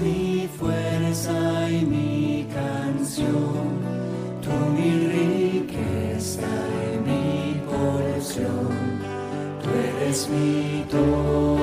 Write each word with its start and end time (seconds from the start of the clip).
mi 0.00 0.48
fuerza 0.58 1.70
y 1.70 1.84
mi 1.84 2.48
canción, 2.52 3.78
tú 4.42 4.50
mi 4.74 5.06
riqueza 5.06 6.42
y 6.92 6.98
mi 7.08 7.62
porción, 7.64 8.68
tú 9.62 9.68
eres 9.70 10.28
mi 10.28 10.84
todo, 10.90 11.58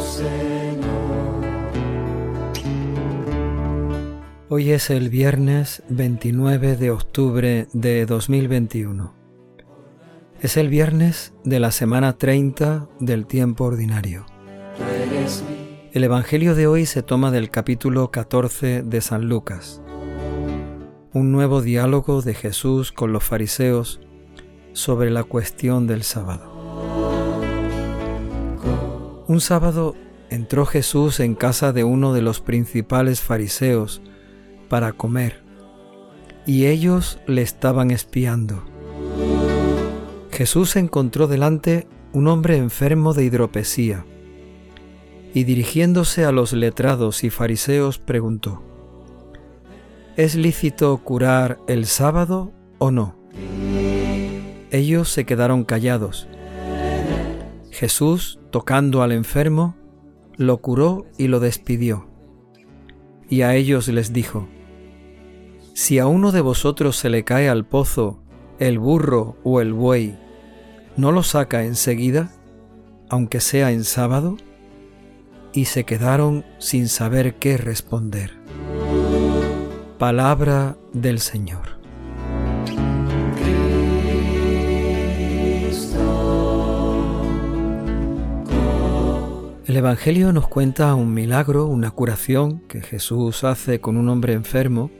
Señor. 0.00 0.98
Hoy 4.50 4.72
es 4.72 4.90
el 4.90 5.08
viernes 5.08 5.82
29 5.88 6.76
de 6.76 6.90
octubre 6.90 7.68
de 7.72 8.04
2021. 8.04 9.14
Es 10.42 10.58
el 10.58 10.68
viernes 10.68 11.32
de 11.42 11.58
la 11.58 11.70
semana 11.70 12.18
30 12.18 12.86
del 13.00 13.26
tiempo 13.26 13.64
ordinario. 13.64 14.26
El 15.92 16.04
Evangelio 16.04 16.54
de 16.54 16.66
hoy 16.66 16.86
se 16.86 17.02
toma 17.02 17.30
del 17.30 17.50
capítulo 17.50 18.10
14 18.10 18.82
de 18.82 19.00
San 19.00 19.28
Lucas. 19.28 19.82
Un 21.12 21.32
nuevo 21.32 21.62
diálogo 21.62 22.22
de 22.22 22.34
Jesús 22.34 22.92
con 22.92 23.12
los 23.12 23.24
fariseos 23.24 24.00
sobre 24.72 25.10
la 25.10 25.24
cuestión 25.24 25.86
del 25.86 26.02
sábado. 26.04 26.52
Un 29.26 29.40
sábado 29.40 29.96
entró 30.30 30.66
Jesús 30.66 31.20
en 31.20 31.34
casa 31.34 31.72
de 31.72 31.84
uno 31.84 32.12
de 32.12 32.22
los 32.22 32.40
principales 32.40 33.20
fariseos 33.20 34.00
para 34.68 34.92
comer, 34.92 35.42
y 36.46 36.66
ellos 36.66 37.18
le 37.26 37.42
estaban 37.42 37.90
espiando. 37.90 38.62
Jesús 40.30 40.76
encontró 40.76 41.26
delante 41.26 41.86
un 42.12 42.28
hombre 42.28 42.56
enfermo 42.56 43.14
de 43.14 43.24
hidropesía, 43.24 44.06
y 45.38 45.44
dirigiéndose 45.44 46.24
a 46.24 46.32
los 46.32 46.52
letrados 46.52 47.22
y 47.22 47.30
fariseos 47.30 48.00
preguntó, 48.00 48.60
¿Es 50.16 50.34
lícito 50.34 50.98
curar 50.98 51.60
el 51.68 51.86
sábado 51.86 52.52
o 52.78 52.90
no? 52.90 53.14
Ellos 54.72 55.08
se 55.08 55.26
quedaron 55.26 55.62
callados. 55.62 56.26
Jesús, 57.70 58.40
tocando 58.50 59.00
al 59.02 59.12
enfermo, 59.12 59.76
lo 60.36 60.56
curó 60.56 61.06
y 61.18 61.28
lo 61.28 61.38
despidió. 61.38 62.08
Y 63.30 63.42
a 63.42 63.54
ellos 63.54 63.86
les 63.86 64.12
dijo, 64.12 64.48
si 65.72 66.00
a 66.00 66.08
uno 66.08 66.32
de 66.32 66.40
vosotros 66.40 66.96
se 66.96 67.10
le 67.10 67.22
cae 67.22 67.48
al 67.48 67.64
pozo 67.64 68.24
el 68.58 68.80
burro 68.80 69.36
o 69.44 69.60
el 69.60 69.72
buey, 69.72 70.18
¿no 70.96 71.12
lo 71.12 71.22
saca 71.22 71.62
enseguida, 71.62 72.32
aunque 73.08 73.38
sea 73.38 73.70
en 73.70 73.84
sábado? 73.84 74.36
Y 75.52 75.66
se 75.66 75.84
quedaron 75.84 76.44
sin 76.58 76.88
saber 76.88 77.34
qué 77.36 77.56
responder. 77.56 78.32
Palabra 79.98 80.76
del 80.92 81.18
Señor. 81.18 81.78
El 89.66 89.76
Evangelio 89.76 90.32
nos 90.32 90.48
cuenta 90.48 90.94
un 90.94 91.12
milagro, 91.12 91.66
una 91.66 91.90
curación 91.90 92.60
que 92.68 92.80
Jesús 92.80 93.44
hace 93.44 93.80
con 93.80 93.96
un 93.96 94.08
hombre 94.08 94.32
enfermo 94.32 94.90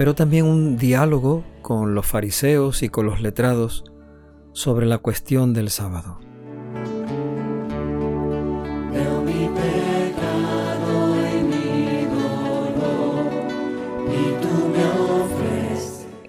pero 0.00 0.14
también 0.14 0.46
un 0.46 0.78
diálogo 0.78 1.44
con 1.60 1.94
los 1.94 2.06
fariseos 2.06 2.82
y 2.82 2.88
con 2.88 3.04
los 3.04 3.20
letrados 3.20 3.84
sobre 4.54 4.86
la 4.86 4.96
cuestión 4.96 5.52
del 5.52 5.68
sábado. 5.68 6.18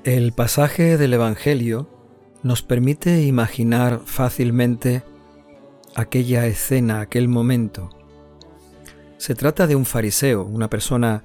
El 0.04 0.32
pasaje 0.32 0.98
del 0.98 1.14
Evangelio 1.14 1.88
nos 2.42 2.64
permite 2.64 3.22
imaginar 3.22 4.02
fácilmente 4.04 5.04
aquella 5.94 6.48
escena, 6.48 7.02
aquel 7.02 7.28
momento. 7.28 7.92
Se 9.18 9.36
trata 9.36 9.68
de 9.68 9.76
un 9.76 9.86
fariseo, 9.86 10.44
una 10.44 10.72
persona 10.72 11.24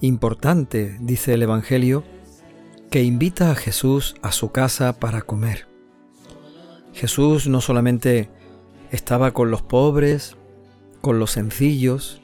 importante, 0.00 0.96
dice 1.02 1.34
el 1.34 1.42
Evangelio, 1.42 2.02
que 2.90 3.02
invita 3.02 3.50
a 3.50 3.54
Jesús 3.54 4.14
a 4.22 4.32
su 4.32 4.52
casa 4.52 4.98
para 4.98 5.20
comer. 5.20 5.68
Jesús 6.94 7.46
no 7.46 7.60
solamente 7.60 8.30
estaba 8.90 9.32
con 9.32 9.50
los 9.50 9.60
pobres, 9.60 10.38
con 11.02 11.18
los 11.18 11.32
sencillos, 11.32 12.22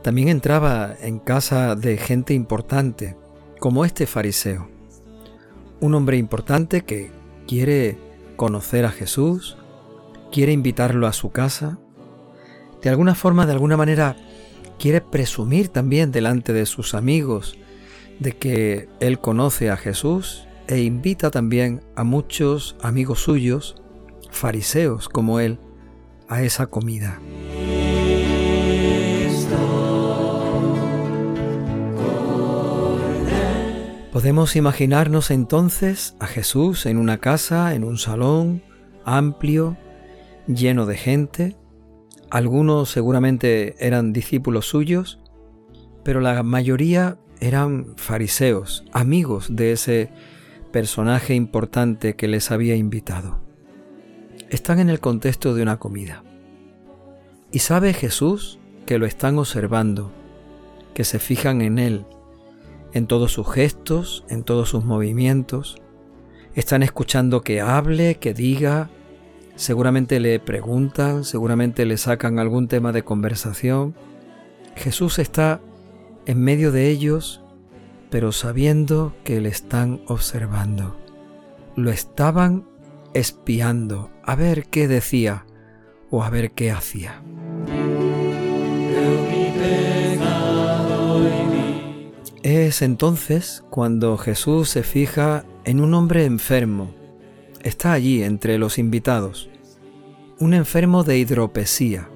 también 0.00 0.28
entraba 0.28 0.94
en 1.00 1.18
casa 1.18 1.74
de 1.74 1.96
gente 1.96 2.34
importante, 2.34 3.16
como 3.58 3.84
este 3.84 4.06
fariseo. 4.06 4.77
Un 5.80 5.94
hombre 5.94 6.16
importante 6.16 6.82
que 6.82 7.10
quiere 7.46 7.98
conocer 8.36 8.84
a 8.84 8.90
Jesús, 8.90 9.56
quiere 10.32 10.52
invitarlo 10.52 11.06
a 11.06 11.12
su 11.12 11.30
casa, 11.30 11.78
de 12.82 12.90
alguna 12.90 13.14
forma, 13.14 13.46
de 13.46 13.52
alguna 13.52 13.76
manera, 13.76 14.16
quiere 14.78 15.00
presumir 15.00 15.68
también 15.68 16.12
delante 16.12 16.52
de 16.52 16.66
sus 16.66 16.94
amigos 16.94 17.58
de 18.20 18.32
que 18.32 18.88
él 19.00 19.20
conoce 19.20 19.70
a 19.70 19.76
Jesús 19.76 20.46
e 20.66 20.80
invita 20.80 21.30
también 21.30 21.82
a 21.96 22.04
muchos 22.04 22.76
amigos 22.82 23.20
suyos, 23.20 23.76
fariseos 24.30 25.08
como 25.08 25.40
él, 25.40 25.58
a 26.28 26.42
esa 26.42 26.66
comida. 26.66 27.20
Podemos 34.12 34.56
imaginarnos 34.56 35.30
entonces 35.30 36.16
a 36.18 36.26
Jesús 36.26 36.86
en 36.86 36.96
una 36.96 37.18
casa, 37.18 37.74
en 37.74 37.84
un 37.84 37.98
salón 37.98 38.62
amplio, 39.04 39.76
lleno 40.46 40.86
de 40.86 40.96
gente, 40.96 41.56
algunos 42.30 42.90
seguramente 42.90 43.74
eran 43.86 44.14
discípulos 44.14 44.66
suyos, 44.66 45.18
pero 46.04 46.20
la 46.20 46.42
mayoría 46.42 47.18
eran 47.40 47.94
fariseos, 47.96 48.84
amigos 48.92 49.48
de 49.50 49.72
ese 49.72 50.10
personaje 50.72 51.34
importante 51.34 52.16
que 52.16 52.28
les 52.28 52.50
había 52.50 52.76
invitado. 52.76 53.40
Están 54.48 54.78
en 54.78 54.88
el 54.88 55.00
contexto 55.00 55.54
de 55.54 55.62
una 55.62 55.78
comida. 55.78 56.24
Y 57.52 57.60
sabe 57.60 57.92
Jesús 57.92 58.58
que 58.86 58.98
lo 58.98 59.04
están 59.04 59.38
observando, 59.38 60.12
que 60.94 61.04
se 61.04 61.18
fijan 61.18 61.60
en 61.60 61.78
Él, 61.78 62.06
en 62.92 63.06
todos 63.06 63.32
sus 63.32 63.50
gestos, 63.52 64.24
en 64.28 64.44
todos 64.44 64.68
sus 64.68 64.84
movimientos. 64.84 65.80
Están 66.54 66.82
escuchando 66.82 67.42
que 67.42 67.60
hable, 67.60 68.16
que 68.16 68.34
diga, 68.34 68.90
Seguramente 69.58 70.20
le 70.20 70.38
preguntan, 70.38 71.24
seguramente 71.24 71.84
le 71.84 71.96
sacan 71.96 72.38
algún 72.38 72.68
tema 72.68 72.92
de 72.92 73.02
conversación. 73.02 73.96
Jesús 74.76 75.18
está 75.18 75.60
en 76.26 76.40
medio 76.40 76.70
de 76.70 76.88
ellos, 76.90 77.42
pero 78.08 78.30
sabiendo 78.30 79.16
que 79.24 79.40
le 79.40 79.48
están 79.48 80.00
observando. 80.06 80.96
Lo 81.74 81.90
estaban 81.90 82.68
espiando 83.14 84.10
a 84.22 84.36
ver 84.36 84.66
qué 84.66 84.86
decía 84.86 85.44
o 86.08 86.22
a 86.22 86.30
ver 86.30 86.52
qué 86.52 86.70
hacía. 86.70 87.20
Es 92.42 92.82
entonces 92.82 93.64
cuando 93.68 94.16
Jesús 94.16 94.68
se 94.68 94.84
fija 94.84 95.44
en 95.64 95.80
un 95.80 95.92
hombre 95.94 96.24
enfermo 96.24 96.94
está 97.64 97.92
allí 97.92 98.22
entre 98.22 98.58
los 98.58 98.78
invitados, 98.78 99.48
un 100.38 100.54
enfermo 100.54 101.02
de 101.02 101.18
hidropesía. 101.18 102.08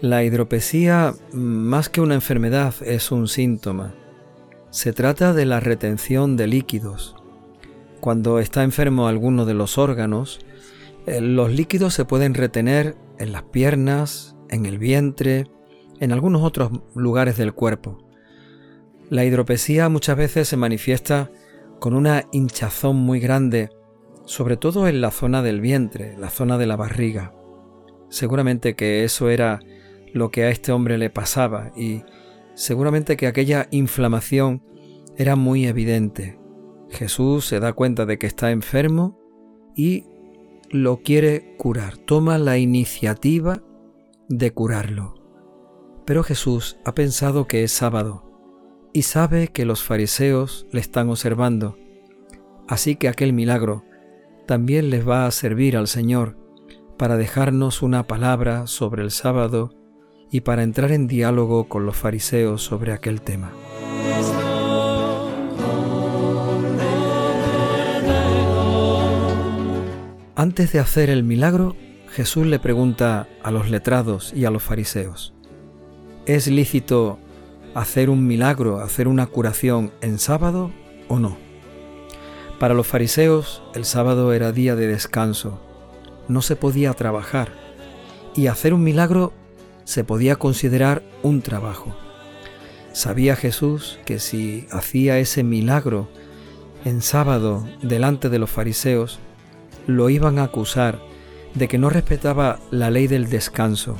La 0.00 0.24
hidropesía, 0.24 1.14
más 1.32 1.88
que 1.88 2.00
una 2.00 2.14
enfermedad, 2.14 2.74
es 2.84 3.12
un 3.12 3.28
síntoma. 3.28 3.94
Se 4.70 4.92
trata 4.92 5.32
de 5.32 5.46
la 5.46 5.60
retención 5.60 6.36
de 6.36 6.46
líquidos. 6.46 7.14
Cuando 8.00 8.40
está 8.40 8.64
enfermo 8.64 9.06
alguno 9.06 9.44
de 9.44 9.54
los 9.54 9.78
órganos, 9.78 10.40
eh, 11.06 11.20
los 11.20 11.52
líquidos 11.52 11.94
se 11.94 12.04
pueden 12.04 12.34
retener 12.34 12.96
en 13.22 13.32
las 13.32 13.44
piernas, 13.44 14.36
en 14.50 14.66
el 14.66 14.78
vientre, 14.78 15.46
en 16.00 16.12
algunos 16.12 16.42
otros 16.42 16.72
lugares 16.94 17.36
del 17.36 17.54
cuerpo. 17.54 17.98
La 19.08 19.24
hidropesía 19.24 19.88
muchas 19.88 20.16
veces 20.16 20.48
se 20.48 20.56
manifiesta 20.56 21.30
con 21.78 21.94
una 21.94 22.24
hinchazón 22.32 22.96
muy 22.96 23.20
grande, 23.20 23.70
sobre 24.24 24.56
todo 24.56 24.88
en 24.88 25.00
la 25.00 25.10
zona 25.10 25.42
del 25.42 25.60
vientre, 25.60 26.16
la 26.18 26.30
zona 26.30 26.58
de 26.58 26.66
la 26.66 26.76
barriga. 26.76 27.34
Seguramente 28.08 28.74
que 28.74 29.04
eso 29.04 29.30
era 29.30 29.60
lo 30.12 30.30
que 30.30 30.44
a 30.44 30.50
este 30.50 30.72
hombre 30.72 30.98
le 30.98 31.10
pasaba 31.10 31.72
y 31.76 32.02
seguramente 32.54 33.16
que 33.16 33.26
aquella 33.26 33.68
inflamación 33.70 34.62
era 35.16 35.36
muy 35.36 35.66
evidente. 35.66 36.38
Jesús 36.90 37.46
se 37.46 37.60
da 37.60 37.72
cuenta 37.72 38.06
de 38.06 38.18
que 38.18 38.26
está 38.26 38.50
enfermo 38.50 39.18
y 39.74 40.04
lo 40.72 41.02
quiere 41.02 41.54
curar, 41.58 41.98
toma 41.98 42.38
la 42.38 42.56
iniciativa 42.56 43.62
de 44.28 44.52
curarlo. 44.52 45.14
Pero 46.06 46.22
Jesús 46.22 46.78
ha 46.84 46.94
pensado 46.94 47.46
que 47.46 47.62
es 47.62 47.72
sábado 47.72 48.24
y 48.94 49.02
sabe 49.02 49.48
que 49.48 49.66
los 49.66 49.82
fariseos 49.82 50.66
le 50.72 50.80
están 50.80 51.10
observando, 51.10 51.76
así 52.68 52.96
que 52.96 53.08
aquel 53.08 53.34
milagro 53.34 53.84
también 54.46 54.88
les 54.88 55.06
va 55.06 55.26
a 55.26 55.30
servir 55.30 55.76
al 55.76 55.88
Señor 55.88 56.38
para 56.96 57.16
dejarnos 57.16 57.82
una 57.82 58.06
palabra 58.06 58.66
sobre 58.66 59.02
el 59.02 59.10
sábado 59.10 59.74
y 60.30 60.40
para 60.40 60.62
entrar 60.62 60.90
en 60.90 61.06
diálogo 61.06 61.68
con 61.68 61.84
los 61.84 61.96
fariseos 61.96 62.62
sobre 62.62 62.92
aquel 62.92 63.20
tema. 63.20 63.52
Antes 70.34 70.72
de 70.72 70.78
hacer 70.78 71.10
el 71.10 71.24
milagro, 71.24 71.76
Jesús 72.08 72.46
le 72.46 72.58
pregunta 72.58 73.28
a 73.42 73.50
los 73.50 73.68
letrados 73.68 74.32
y 74.34 74.46
a 74.46 74.50
los 74.50 74.62
fariseos, 74.62 75.34
¿es 76.24 76.46
lícito 76.46 77.18
hacer 77.74 78.08
un 78.08 78.26
milagro, 78.26 78.80
hacer 78.80 79.08
una 79.08 79.26
curación 79.26 79.92
en 80.00 80.18
sábado 80.18 80.70
o 81.08 81.18
no? 81.18 81.36
Para 82.58 82.72
los 82.72 82.86
fariseos 82.86 83.62
el 83.74 83.84
sábado 83.84 84.32
era 84.32 84.52
día 84.52 84.74
de 84.74 84.86
descanso, 84.86 85.60
no 86.28 86.40
se 86.40 86.56
podía 86.56 86.94
trabajar 86.94 87.52
y 88.34 88.46
hacer 88.46 88.72
un 88.72 88.82
milagro 88.84 89.34
se 89.84 90.02
podía 90.02 90.36
considerar 90.36 91.02
un 91.22 91.42
trabajo. 91.42 91.94
Sabía 92.94 93.36
Jesús 93.36 93.98
que 94.06 94.18
si 94.18 94.66
hacía 94.70 95.18
ese 95.18 95.42
milagro 95.42 96.08
en 96.86 97.02
sábado 97.02 97.68
delante 97.82 98.30
de 98.30 98.38
los 98.38 98.50
fariseos, 98.50 99.20
lo 99.86 100.10
iban 100.10 100.38
a 100.38 100.44
acusar 100.44 101.00
de 101.54 101.68
que 101.68 101.78
no 101.78 101.90
respetaba 101.90 102.58
la 102.70 102.90
ley 102.90 103.06
del 103.06 103.28
descanso, 103.28 103.96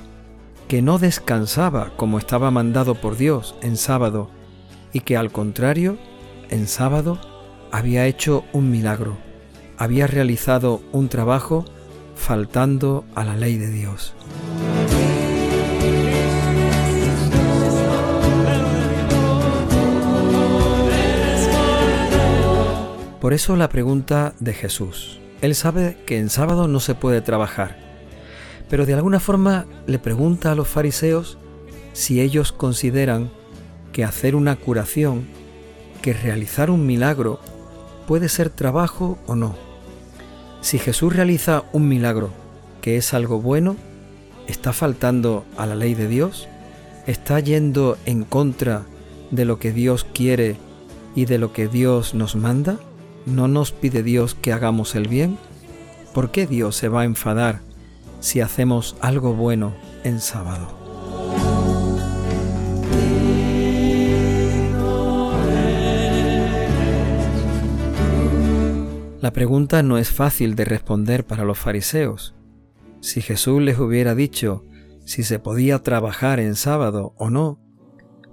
que 0.69 0.82
no 0.82 0.99
descansaba 0.99 1.93
como 1.96 2.19
estaba 2.19 2.50
mandado 2.50 2.94
por 2.94 3.17
Dios 3.17 3.55
en 3.62 3.76
sábado 3.76 4.31
y 4.93 5.00
que 5.00 5.17
al 5.17 5.32
contrario, 5.32 5.99
en 6.50 6.67
sábado 6.67 7.19
había 7.70 8.06
hecho 8.06 8.44
un 8.52 8.70
milagro, 8.70 9.17
había 9.79 10.06
realizado 10.06 10.82
un 10.93 11.08
trabajo 11.08 11.64
faltando 12.14 13.05
a 13.14 13.25
la 13.25 13.37
ley 13.37 13.56
de 13.58 13.70
Dios. 13.70 14.14
Por 23.20 23.32
eso 23.32 23.55
la 23.55 23.69
pregunta 23.69 24.34
de 24.40 24.52
Jesús. 24.52 25.21
Él 25.42 25.56
sabe 25.56 25.98
que 26.06 26.18
en 26.18 26.30
sábado 26.30 26.68
no 26.68 26.78
se 26.78 26.94
puede 26.94 27.20
trabajar, 27.20 27.76
pero 28.70 28.86
de 28.86 28.94
alguna 28.94 29.18
forma 29.18 29.66
le 29.86 29.98
pregunta 29.98 30.52
a 30.52 30.54
los 30.54 30.68
fariseos 30.68 31.36
si 31.92 32.20
ellos 32.20 32.52
consideran 32.52 33.30
que 33.92 34.04
hacer 34.04 34.36
una 34.36 34.54
curación, 34.54 35.26
que 36.00 36.12
realizar 36.12 36.70
un 36.70 36.86
milagro, 36.86 37.40
puede 38.06 38.28
ser 38.28 38.50
trabajo 38.50 39.18
o 39.26 39.34
no. 39.34 39.56
Si 40.60 40.78
Jesús 40.78 41.14
realiza 41.14 41.64
un 41.72 41.88
milagro, 41.88 42.30
que 42.80 42.96
es 42.96 43.12
algo 43.12 43.40
bueno, 43.40 43.76
¿está 44.46 44.72
faltando 44.72 45.44
a 45.56 45.66
la 45.66 45.74
ley 45.74 45.94
de 45.94 46.06
Dios? 46.06 46.48
¿Está 47.08 47.40
yendo 47.40 47.98
en 48.06 48.22
contra 48.22 48.84
de 49.32 49.44
lo 49.44 49.58
que 49.58 49.72
Dios 49.72 50.04
quiere 50.04 50.56
y 51.16 51.24
de 51.24 51.38
lo 51.38 51.52
que 51.52 51.66
Dios 51.66 52.14
nos 52.14 52.36
manda? 52.36 52.78
¿No 53.26 53.46
nos 53.46 53.70
pide 53.70 54.02
Dios 54.02 54.34
que 54.34 54.52
hagamos 54.52 54.96
el 54.96 55.06
bien? 55.06 55.38
¿Por 56.12 56.32
qué 56.32 56.46
Dios 56.46 56.76
se 56.76 56.88
va 56.88 57.02
a 57.02 57.04
enfadar 57.04 57.60
si 58.20 58.40
hacemos 58.40 58.96
algo 59.00 59.34
bueno 59.34 59.74
en 60.02 60.20
sábado? 60.20 60.76
La 69.20 69.32
pregunta 69.32 69.84
no 69.84 69.98
es 69.98 70.10
fácil 70.10 70.56
de 70.56 70.64
responder 70.64 71.24
para 71.24 71.44
los 71.44 71.56
fariseos. 71.56 72.34
Si 73.00 73.22
Jesús 73.22 73.62
les 73.62 73.78
hubiera 73.78 74.16
dicho 74.16 74.64
si 75.04 75.22
se 75.22 75.38
podía 75.38 75.78
trabajar 75.84 76.40
en 76.40 76.56
sábado 76.56 77.14
o 77.16 77.30
no, 77.30 77.60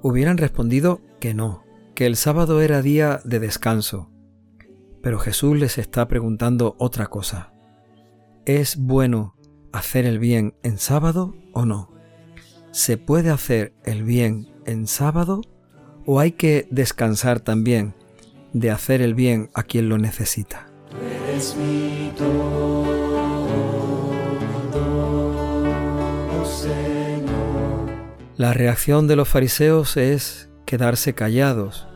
hubieran 0.01 0.37
respondido 0.37 1.01
que 1.19 1.35
no, 1.35 1.63
que 1.93 2.07
el 2.07 2.15
sábado 2.15 2.61
era 2.61 2.81
día 2.81 3.21
de 3.23 3.39
descanso, 3.39 4.09
pero 5.01 5.19
Jesús 5.19 5.57
les 5.57 5.77
está 5.77 6.07
preguntando 6.07 6.75
otra 6.79 7.07
cosa. 7.07 7.53
¿Es 8.45 8.77
bueno 8.77 9.35
hacer 9.71 10.05
el 10.05 10.19
bien 10.19 10.55
en 10.63 10.77
sábado 10.77 11.35
o 11.53 11.65
no? 11.65 11.93
¿Se 12.71 12.97
puede 12.97 13.29
hacer 13.29 13.73
el 13.83 14.03
bien 14.03 14.47
en 14.65 14.87
sábado 14.87 15.41
o 16.05 16.19
hay 16.19 16.31
que 16.33 16.67
descansar 16.71 17.39
también 17.39 17.95
de 18.53 18.71
hacer 18.71 19.01
el 19.01 19.15
bien 19.15 19.49
a 19.53 19.63
quien 19.63 19.89
lo 19.89 19.97
necesita? 19.97 20.67
La 28.37 28.53
reacción 28.53 29.07
de 29.07 29.15
los 29.15 29.27
fariseos 29.27 29.97
es 29.97 30.49
quedarse 30.65 31.13
callados 31.13 31.88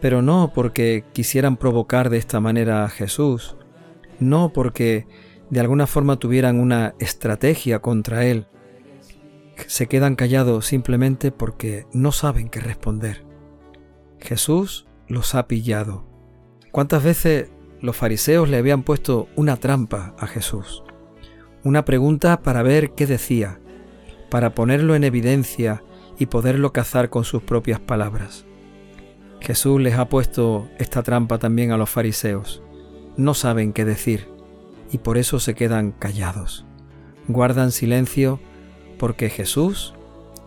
pero 0.00 0.22
no 0.22 0.52
porque 0.54 1.04
quisieran 1.12 1.56
provocar 1.56 2.10
de 2.10 2.18
esta 2.18 2.40
manera 2.40 2.84
a 2.84 2.88
Jesús, 2.88 3.56
no 4.20 4.52
porque 4.52 5.06
de 5.50 5.60
alguna 5.60 5.86
forma 5.86 6.16
tuvieran 6.16 6.60
una 6.60 6.94
estrategia 6.98 7.80
contra 7.80 8.24
Él. 8.24 8.46
Se 9.66 9.86
quedan 9.86 10.14
callados 10.14 10.66
simplemente 10.66 11.32
porque 11.32 11.86
no 11.92 12.12
saben 12.12 12.48
qué 12.48 12.60
responder. 12.60 13.24
Jesús 14.20 14.86
los 15.08 15.34
ha 15.34 15.48
pillado. 15.48 16.04
¿Cuántas 16.70 17.02
veces 17.02 17.50
los 17.80 17.96
fariseos 17.96 18.48
le 18.48 18.58
habían 18.58 18.82
puesto 18.82 19.28
una 19.36 19.56
trampa 19.56 20.14
a 20.18 20.26
Jesús? 20.26 20.84
Una 21.64 21.84
pregunta 21.84 22.40
para 22.42 22.62
ver 22.62 22.92
qué 22.92 23.06
decía, 23.06 23.58
para 24.30 24.54
ponerlo 24.54 24.94
en 24.94 25.04
evidencia 25.04 25.82
y 26.18 26.26
poderlo 26.26 26.72
cazar 26.72 27.10
con 27.10 27.24
sus 27.24 27.42
propias 27.42 27.80
palabras. 27.80 28.47
Jesús 29.40 29.80
les 29.80 29.94
ha 29.94 30.08
puesto 30.08 30.68
esta 30.78 31.02
trampa 31.02 31.38
también 31.38 31.72
a 31.72 31.76
los 31.76 31.90
fariseos. 31.90 32.62
No 33.16 33.34
saben 33.34 33.72
qué 33.72 33.84
decir 33.84 34.28
y 34.90 34.98
por 34.98 35.18
eso 35.18 35.40
se 35.40 35.54
quedan 35.54 35.92
callados. 35.92 36.64
Guardan 37.26 37.72
silencio 37.72 38.40
porque 38.98 39.28
Jesús 39.28 39.94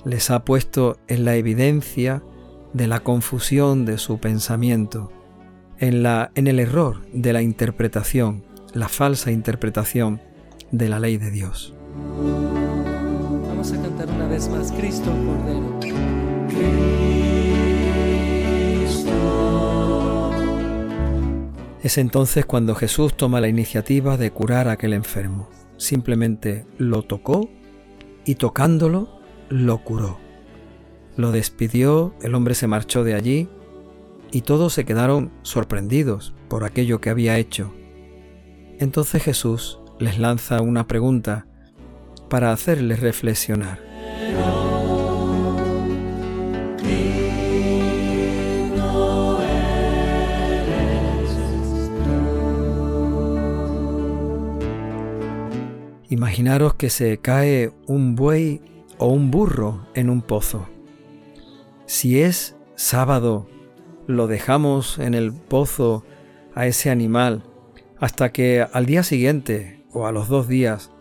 les 0.04 0.30
ha 0.32 0.44
puesto 0.44 0.98
en 1.08 1.26
la 1.26 1.36
evidencia 1.36 2.24
de 2.74 2.88
la 2.88 3.02
confusión 3.02 3.86
de 3.86 3.98
su 3.98 4.20
pensamiento, 4.20 5.12
en, 5.78 6.04
la, 6.04 6.32
en 6.36 6.48
el 6.48 6.60
error 6.60 7.06
de 7.14 7.34
la 7.34 7.42
interpretación, 7.42 8.44
la 8.74 8.88
falsa 8.88 9.32
interpretación 9.32 10.22
de 10.72 10.90
la 10.90 11.00
ley 11.00 11.18
de 11.18 11.32
Dios. 11.32 11.76
Vamos 13.48 13.72
a 13.74 13.82
cantar 13.82 14.10
una 14.10 14.28
vez 14.28 14.48
más 14.50 14.72
Cristo 14.72 15.12
Cordero. 15.26 15.80
Es 21.84 21.98
entonces 21.98 22.46
cuando 22.46 22.76
Jesús 22.76 23.16
toma 23.16 23.42
la 23.42 23.48
iniciativa 23.48 24.16
de 24.16 24.32
curar 24.32 24.68
a 24.68 24.74
aquel 24.74 24.94
enfermo. 24.94 25.50
Simplemente 25.78 26.66
lo 26.78 27.02
tocó 27.02 27.50
y 28.24 28.36
tocándolo 28.36 29.20
lo 29.50 29.84
curó. 29.84 30.20
Lo 31.18 31.32
despidió, 31.32 32.14
el 32.22 32.36
hombre 32.36 32.54
se 32.54 32.68
marchó 32.68 33.04
de 33.04 33.16
allí 33.16 33.50
y 34.32 34.42
todos 34.42 34.74
se 34.74 34.86
quedaron 34.86 35.32
sorprendidos 35.42 36.34
por 36.50 36.64
aquello 36.64 37.02
que 37.02 37.10
había 37.10 37.38
hecho. 37.38 37.74
Entonces 38.80 39.24
Jesús 39.24 39.80
les 40.00 40.20
lanza 40.20 40.62
una 40.62 40.88
pregunta 40.88 41.48
para 42.30 42.52
hacerles 42.52 43.00
reflexionar. 43.00 43.91
Imaginaros 56.12 56.74
que 56.74 56.90
se 56.90 57.20
cae 57.20 57.72
un 57.88 58.18
buey 58.18 58.60
o 58.98 59.08
un 59.08 59.32
burro 59.32 59.88
en 59.94 60.10
un 60.10 60.22
pozo. 60.22 60.68
Si 61.86 62.22
es 62.22 62.58
sábado, 62.76 63.48
lo 64.08 64.28
dejamos 64.28 65.00
en 65.00 65.14
el 65.14 65.32
pozo 65.32 66.04
a 66.54 66.68
ese 66.68 66.90
animal 66.90 67.44
hasta 67.98 68.34
que 68.34 68.68
al 68.74 68.88
día 68.88 69.04
siguiente 69.04 69.86
o 69.94 70.06
a 70.06 70.12
los 70.12 70.28
dos 70.28 70.50
días 70.50 70.92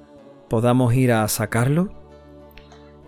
podamos 0.49 0.95
ir 0.95 1.11
a 1.11 1.27
sacarlo? 1.27 1.93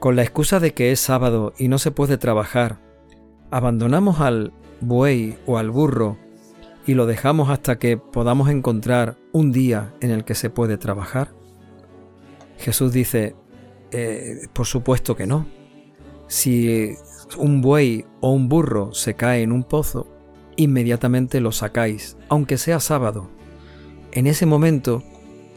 Con 0.00 0.16
la 0.16 0.22
excusa 0.22 0.58
de 0.58 0.74
que 0.74 0.90
es 0.90 0.98
sábado 0.98 1.52
y 1.56 1.68
no 1.68 1.78
se 1.78 1.92
puede 1.92 2.18
trabajar, 2.18 2.80
abandonamos 3.52 4.18
al 4.18 4.52
buey 4.80 5.38
o 5.46 5.56
al 5.56 5.70
burro 5.70 6.18
y 6.84 6.94
lo 6.94 7.06
dejamos 7.06 7.48
hasta 7.48 7.78
que 7.78 7.96
podamos 7.96 8.48
encontrar 8.48 9.18
un 9.30 9.52
día 9.52 9.94
en 10.00 10.10
el 10.10 10.24
que 10.24 10.34
se 10.34 10.50
puede 10.50 10.78
trabajar? 10.78 11.40
Jesús 12.62 12.92
dice, 12.92 13.34
eh, 13.90 14.46
por 14.52 14.66
supuesto 14.66 15.16
que 15.16 15.26
no. 15.26 15.46
Si 16.28 16.94
un 17.36 17.60
buey 17.60 18.06
o 18.20 18.30
un 18.30 18.48
burro 18.48 18.94
se 18.94 19.14
cae 19.14 19.42
en 19.42 19.52
un 19.52 19.64
pozo, 19.64 20.06
inmediatamente 20.56 21.40
lo 21.40 21.52
sacáis, 21.52 22.16
aunque 22.28 22.56
sea 22.56 22.80
sábado. 22.80 23.28
En 24.12 24.26
ese 24.26 24.46
momento, 24.46 25.02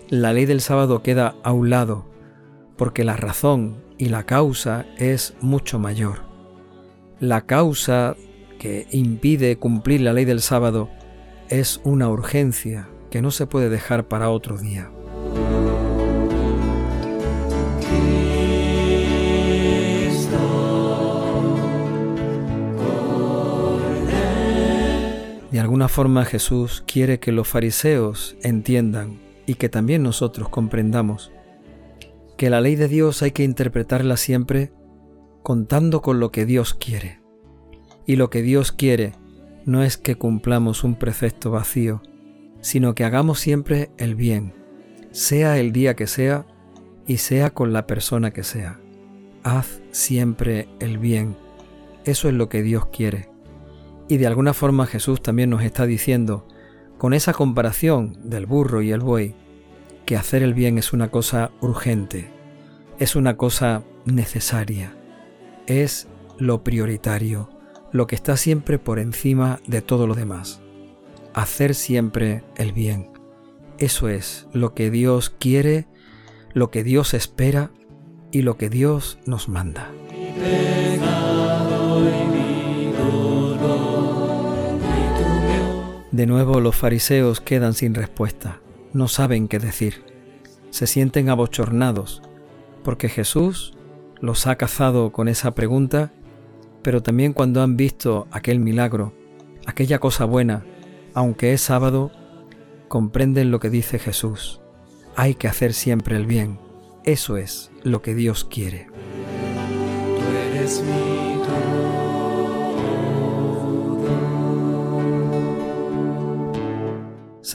la 0.09 0.33
ley 0.33 0.45
del 0.45 0.61
sábado 0.61 1.03
queda 1.03 1.35
a 1.43 1.51
un 1.51 1.69
lado, 1.69 2.05
porque 2.75 3.03
la 3.03 3.15
razón 3.15 3.83
y 3.97 4.09
la 4.09 4.25
causa 4.25 4.85
es 4.97 5.35
mucho 5.41 5.79
mayor. 5.79 6.23
La 7.19 7.45
causa 7.45 8.15
que 8.59 8.87
impide 8.91 9.57
cumplir 9.57 10.01
la 10.01 10.13
ley 10.13 10.25
del 10.25 10.41
sábado 10.41 10.89
es 11.49 11.79
una 11.83 12.09
urgencia 12.09 12.89
que 13.11 13.21
no 13.21 13.31
se 13.31 13.45
puede 13.45 13.69
dejar 13.69 14.07
para 14.07 14.29
otro 14.29 14.57
día. 14.57 14.91
Alguna 25.75 25.89
forma 25.89 26.23
Jesús 26.23 26.85
quiere 26.87 27.19
que 27.19 27.33
los 27.33 27.49
fariseos 27.49 28.37
entiendan 28.41 29.19
y 29.45 29.55
que 29.55 29.67
también 29.67 30.03
nosotros 30.03 30.47
comprendamos 30.47 31.33
que 32.37 32.49
la 32.49 32.61
ley 32.61 32.77
de 32.77 32.87
Dios 32.87 33.21
hay 33.21 33.31
que 33.31 33.43
interpretarla 33.43 34.15
siempre 34.15 34.71
contando 35.43 36.01
con 36.01 36.21
lo 36.21 36.31
que 36.31 36.45
Dios 36.45 36.75
quiere. 36.75 37.19
Y 38.05 38.15
lo 38.15 38.29
que 38.29 38.41
Dios 38.41 38.71
quiere 38.71 39.15
no 39.65 39.83
es 39.83 39.97
que 39.97 40.15
cumplamos 40.15 40.85
un 40.85 40.95
precepto 40.95 41.51
vacío, 41.51 42.01
sino 42.61 42.95
que 42.95 43.03
hagamos 43.03 43.41
siempre 43.41 43.91
el 43.97 44.15
bien, 44.15 44.53
sea 45.11 45.59
el 45.59 45.73
día 45.73 45.97
que 45.97 46.07
sea 46.07 46.45
y 47.05 47.17
sea 47.17 47.49
con 47.49 47.73
la 47.73 47.85
persona 47.85 48.31
que 48.31 48.45
sea. 48.45 48.79
Haz 49.43 49.81
siempre 49.91 50.69
el 50.79 50.99
bien. 50.99 51.35
Eso 52.05 52.29
es 52.29 52.33
lo 52.33 52.47
que 52.47 52.63
Dios 52.63 52.85
quiere. 52.85 53.34
Y 54.07 54.17
de 54.17 54.27
alguna 54.27 54.53
forma 54.53 54.85
Jesús 54.85 55.21
también 55.21 55.49
nos 55.49 55.63
está 55.63 55.85
diciendo, 55.85 56.47
con 56.97 57.13
esa 57.13 57.33
comparación 57.33 58.17
del 58.23 58.45
burro 58.45 58.81
y 58.81 58.91
el 58.91 58.99
buey, 58.99 59.35
que 60.05 60.15
hacer 60.15 60.43
el 60.43 60.53
bien 60.53 60.77
es 60.77 60.93
una 60.93 61.09
cosa 61.09 61.51
urgente, 61.61 62.29
es 62.99 63.15
una 63.15 63.37
cosa 63.37 63.83
necesaria, 64.05 64.95
es 65.65 66.07
lo 66.37 66.63
prioritario, 66.63 67.49
lo 67.91 68.07
que 68.07 68.15
está 68.15 68.37
siempre 68.37 68.77
por 68.77 68.99
encima 68.99 69.59
de 69.67 69.81
todo 69.81 70.05
lo 70.05 70.15
demás. 70.15 70.61
Hacer 71.33 71.75
siempre 71.75 72.43
el 72.55 72.71
bien. 72.71 73.09
Eso 73.77 74.07
es 74.07 74.47
lo 74.53 74.73
que 74.73 74.89
Dios 74.89 75.29
quiere, 75.29 75.87
lo 76.53 76.71
que 76.71 76.83
Dios 76.83 77.13
espera 77.13 77.71
y 78.31 78.41
lo 78.43 78.57
que 78.57 78.69
Dios 78.69 79.17
nos 79.25 79.49
manda. 79.49 79.91
De 86.15 86.27
nuevo 86.27 86.61
los 86.61 86.77
fariseos 86.77 87.41
quedan 87.41 87.73
sin 87.73 87.93
respuesta, 87.93 88.61
no 88.93 89.09
saben 89.09 89.49
qué 89.49 89.59
decir, 89.59 90.05
se 90.69 90.87
sienten 90.87 91.27
abochornados, 91.27 92.21
porque 92.85 93.09
Jesús 93.09 93.73
los 94.21 94.47
ha 94.47 94.55
cazado 94.55 95.11
con 95.11 95.27
esa 95.27 95.51
pregunta, 95.55 96.13
pero 96.83 97.03
también 97.03 97.33
cuando 97.33 97.61
han 97.61 97.75
visto 97.75 98.29
aquel 98.31 98.61
milagro, 98.61 99.13
aquella 99.65 99.99
cosa 99.99 100.23
buena, 100.23 100.63
aunque 101.13 101.51
es 101.51 101.59
sábado, 101.59 102.13
comprenden 102.87 103.51
lo 103.51 103.59
que 103.59 103.69
dice 103.69 103.99
Jesús. 103.99 104.61
Hay 105.17 105.35
que 105.35 105.49
hacer 105.49 105.73
siempre 105.73 106.15
el 106.15 106.25
bien. 106.25 106.59
Eso 107.03 107.35
es 107.35 107.71
lo 107.83 108.01
que 108.01 108.15
Dios 108.15 108.45
quiere. 108.45 108.87
Tú 110.17 110.23
eres 110.33 110.81
mi 110.81 111.41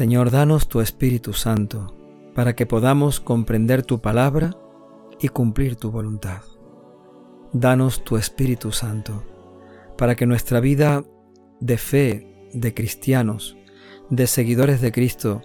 Señor, 0.01 0.31
danos 0.31 0.67
tu 0.67 0.81
Espíritu 0.81 1.35
Santo, 1.35 1.95
para 2.35 2.57
que 2.57 2.65
podamos 2.65 3.21
comprender 3.21 3.83
tu 3.83 4.01
palabra 4.01 4.57
y 5.21 5.29
cumplir 5.29 5.77
tu 5.77 5.91
voluntad. 5.91 6.41
Danos 7.53 8.03
tu 8.03 8.17
Espíritu 8.17 8.73
Santo, 8.73 9.23
para 9.99 10.17
que 10.17 10.25
nuestra 10.25 10.59
vida 10.61 11.05
de 11.61 11.77
fe, 11.77 12.49
de 12.55 12.73
cristianos, 12.73 13.59
de 14.09 14.27
seguidores 14.27 14.81
de 14.81 14.91
Cristo, 14.91 15.43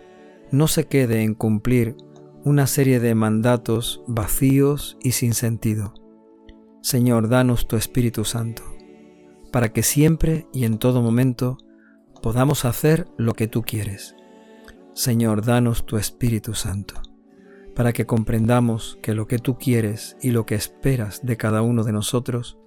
no 0.52 0.70
se 0.70 0.88
quede 0.88 1.24
en 1.24 1.34
cumplir 1.34 1.98
una 2.46 2.66
serie 2.66 3.02
de 3.02 3.14
mandatos 3.14 4.04
vacíos 4.08 4.98
y 5.04 5.12
sin 5.12 5.34
sentido. 5.34 5.94
Señor, 6.82 7.28
danos 7.28 7.68
tu 7.68 7.76
Espíritu 7.76 8.24
Santo, 8.24 8.64
para 9.52 9.74
que 9.74 9.84
siempre 9.84 10.48
y 10.54 10.64
en 10.64 10.78
todo 10.78 11.02
momento 11.02 11.58
podamos 12.22 12.64
hacer 12.64 13.06
lo 13.18 13.34
que 13.34 13.50
tú 13.50 13.62
quieres 13.62 14.16
Señor, 14.96 15.44
danos 15.44 15.86
tu 15.86 15.98
Espíritu 15.98 16.54
Santo, 16.54 17.02
para 17.76 17.92
que 17.92 18.06
comprendamos 18.06 18.98
que 19.02 19.14
lo 19.14 19.28
que 19.28 19.40
tú 19.40 19.58
quieres 19.58 20.16
y 20.22 20.32
lo 20.32 20.46
que 20.46 20.56
esperas 20.56 21.20
de 21.22 21.36
cada 21.36 21.62
uno 21.62 21.84
de 21.84 21.92
nosotros 21.92 22.58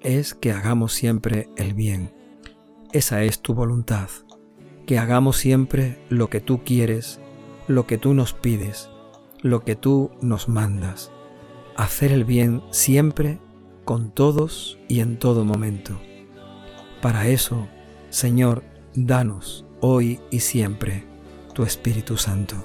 es 0.00 0.32
que 0.32 0.50
hagamos 0.50 0.94
siempre 0.94 1.50
el 1.58 1.74
bien. 1.74 2.10
Esa 2.92 3.22
es 3.22 3.40
tu 3.40 3.52
voluntad, 3.52 4.08
que 4.86 4.98
hagamos 4.98 5.36
siempre 5.36 6.02
lo 6.08 6.30
que 6.30 6.40
tú 6.40 6.64
quieres, 6.64 7.20
lo 7.68 7.86
que 7.86 7.98
tú 7.98 8.14
nos 8.14 8.32
pides, 8.32 8.88
lo 9.42 9.62
que 9.62 9.76
tú 9.76 10.10
nos 10.22 10.48
mandas. 10.48 11.12
Hacer 11.76 12.12
el 12.12 12.24
bien 12.24 12.62
siempre, 12.70 13.40
con 13.84 14.10
todos 14.10 14.78
y 14.88 15.00
en 15.00 15.18
todo 15.18 15.44
momento. 15.44 16.00
Para 17.02 17.28
eso, 17.28 17.68
Señor, 18.08 18.64
danos 18.94 19.66
hoy 19.82 20.18
y 20.30 20.40
siempre 20.40 21.12
tu 21.54 21.62
Espíritu 21.62 22.16
Santo. 22.16 22.56